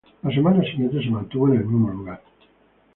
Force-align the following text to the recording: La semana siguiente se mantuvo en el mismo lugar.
La 0.23 0.31
semana 0.31 0.63
siguiente 0.63 0.99
se 0.99 1.11
mantuvo 1.11 1.49
en 1.49 1.57
el 1.59 1.65
mismo 1.67 1.89
lugar. 1.91 2.23